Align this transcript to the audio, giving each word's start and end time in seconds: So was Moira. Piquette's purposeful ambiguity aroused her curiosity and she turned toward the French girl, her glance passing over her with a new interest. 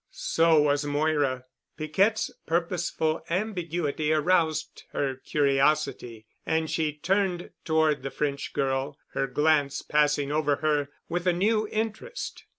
So 0.09 0.59
was 0.59 0.83
Moira. 0.83 1.45
Piquette's 1.77 2.31
purposeful 2.47 3.21
ambiguity 3.29 4.11
aroused 4.11 4.85
her 4.93 5.13
curiosity 5.17 6.25
and 6.43 6.71
she 6.71 6.93
turned 6.93 7.51
toward 7.65 8.01
the 8.01 8.09
French 8.09 8.51
girl, 8.53 8.97
her 9.13 9.27
glance 9.27 9.83
passing 9.83 10.31
over 10.31 10.55
her 10.55 10.89
with 11.07 11.27
a 11.27 11.33
new 11.33 11.67
interest. 11.67 12.45